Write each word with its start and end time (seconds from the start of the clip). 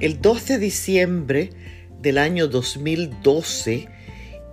El 0.00 0.20
2 0.20 0.48
de 0.48 0.58
diciembre 0.58 1.50
del 2.02 2.18
año 2.18 2.48
2012, 2.48 3.86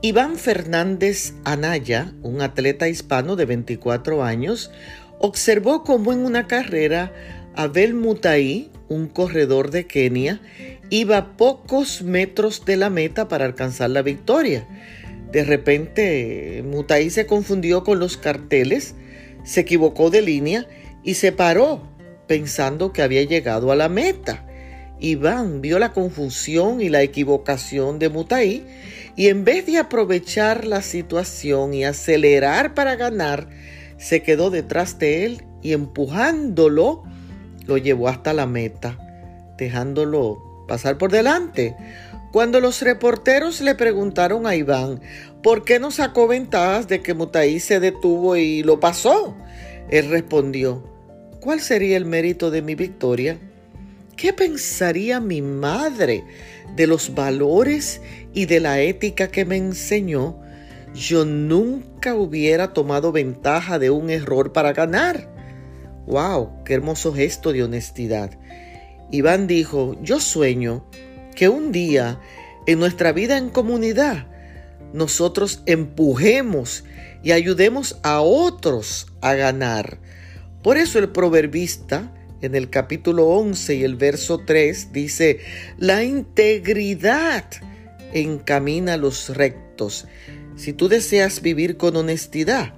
Iván 0.02 0.36
Fernández 0.36 1.33
Anaya, 1.44 2.13
un 2.21 2.41
atleta 2.41 2.88
hispano 2.88 3.36
de 3.36 3.46
24 3.46 4.23
años, 4.23 4.71
observó 5.17 5.83
cómo 5.83 6.13
en 6.13 6.19
una 6.19 6.46
carrera 6.46 7.12
Abel 7.55 7.96
Mutaí, 7.96 8.70
un 8.88 9.07
corredor 9.07 9.71
de 9.71 9.88
Kenia, 9.88 10.41
iba 10.91 11.18
a 11.18 11.38
pocos 11.38 12.04
metros 12.04 12.64
de 12.64 12.78
la 12.78 12.92
meta 12.92 13.28
para 13.28 13.46
alcanzar 13.46 13.89
la 13.89 14.04
victoria. 14.04 14.68
De 15.32 15.44
repente, 15.44 16.64
Mutaí 16.64 17.10
se 17.10 17.26
confundió 17.26 17.84
con 17.84 17.98
los 18.00 18.16
carteles, 18.16 18.94
se 19.44 19.62
equivocó 19.62 20.12
de 20.12 20.21
línea 20.21 20.68
y 21.04 21.16
se 21.16 21.32
paró 21.32 21.82
pensando 22.28 22.94
que 22.94 23.02
había 23.02 23.23
llegado 23.23 23.71
a 23.71 23.76
la 23.76 23.89
meta. 23.89 24.45
Iván 25.02 25.62
vio 25.62 25.80
la 25.80 25.94
confusión 25.94 26.80
y 26.80 26.90
la 26.90 27.02
equivocación 27.02 27.98
de 27.98 28.10
Mutaí 28.10 28.66
y 29.16 29.27
en 29.27 29.44
vez 29.44 29.66
de 29.66 29.80
aprovechar 29.80 30.66
la 30.66 30.82
situación 30.82 31.74
y 31.74 31.84
acelerar 31.84 32.74
para 32.76 32.96
ganar, 32.96 33.50
se 33.98 34.22
quedó 34.22 34.52
detrás 34.52 35.00
de 35.00 35.26
él 35.26 35.44
y 35.62 35.74
empujándolo 35.74 37.04
lo 37.66 37.77
llevó 37.77 38.08
hasta 38.08 38.34
la 38.34 38.46
meta, 38.46 38.98
dejándolo 39.58 40.66
pasar 40.68 40.98
por 40.98 41.12
delante. 41.12 41.76
Cuando 42.32 42.60
los 42.62 42.82
reporteros 42.82 43.60
le 43.60 43.76
preguntaron 43.76 44.48
a 44.48 44.55
Iván 44.55 45.02
por 45.44 45.66
qué 45.66 45.80
no 45.80 45.91
sacó 45.91 46.27
ventajas 46.27 46.88
de 46.88 47.02
que 47.02 47.13
Mutaí 47.13 47.60
se 47.60 47.80
detuvo 47.80 48.38
y 48.38 48.63
lo 48.63 48.80
pasó, 48.80 49.36
él 49.90 50.10
respondió, 50.10 50.84
¿cuál 51.41 51.60
sería 51.60 51.98
el 51.98 52.05
mérito 52.05 52.52
de 52.52 52.62
mi 52.62 52.76
victoria? 52.76 53.38
¿Qué 54.21 54.34
pensaría 54.34 55.20
mi 55.20 55.41
madre 55.41 56.23
de 56.76 56.85
los 56.85 57.15
valores 57.15 58.01
y 58.35 58.46
de 58.46 58.59
la 58.59 58.79
ética 58.79 59.29
que 59.29 59.46
me 59.46 59.57
enseñó? 59.57 60.40
Yo 60.93 61.26
nunca 61.26 62.13
hubiera 62.13 62.71
tomado 62.71 63.12
ventaja 63.12 63.79
de 63.79 63.90
un 63.90 64.12
error 64.12 64.53
para 64.53 64.73
ganar. 64.73 65.28
¡Wow! 66.06 66.63
¡Qué 66.66 66.75
hermoso 66.75 67.16
gesto 67.16 67.51
de 67.51 67.63
honestidad! 67.63 68.29
Iván 69.09 69.47
dijo, 69.47 69.97
yo 70.03 70.19
sueño 70.19 70.85
que 71.35 71.50
un 71.50 71.72
día 71.72 72.19
en 72.68 72.78
nuestra 72.78 73.13
vida 73.13 73.40
en 73.40 73.50
comunidad 73.50 74.28
nosotros 74.94 75.63
empujemos 75.66 76.84
y 77.24 77.31
ayudemos 77.31 77.97
a 78.03 78.22
otros 78.22 79.07
a 79.22 79.34
ganar. 79.34 79.97
Por 80.62 80.78
eso 80.78 81.00
el 81.00 81.09
proverbista 81.09 82.13
en 82.41 82.56
el 82.56 82.69
capítulo 82.69 83.28
11 83.28 83.75
y 83.75 83.84
el 83.84 83.95
verso 83.95 84.39
3 84.45 84.91
dice, 84.91 85.39
la 85.78 86.03
integridad 86.03 87.45
encamina 88.13 88.97
los 88.97 89.29
rectos. 89.29 90.07
Si 90.56 90.73
tú 90.73 90.88
deseas 90.88 91.41
vivir 91.41 91.78
con 91.78 91.95
honestidad, 91.95 92.73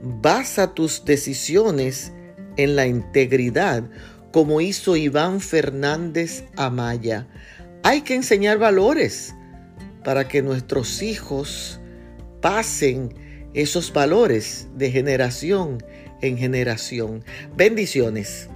basa 0.00 0.74
tus 0.74 1.04
decisiones 1.04 2.12
en 2.56 2.76
la 2.76 2.86
integridad, 2.86 3.84
como 4.32 4.60
hizo 4.60 4.96
Iván 4.96 5.40
Fernández 5.40 6.44
Amaya. 6.56 7.26
Hay 7.82 8.02
que 8.02 8.14
enseñar 8.14 8.58
valores 8.58 9.34
para 10.04 10.28
que 10.28 10.42
nuestros 10.42 11.02
hijos 11.02 11.80
pasen 12.40 13.14
esos 13.54 13.92
valores 13.92 14.68
de 14.76 14.90
generación 14.90 15.82
en 16.20 16.36
generación. 16.38 17.24
Bendiciones. 17.56 18.48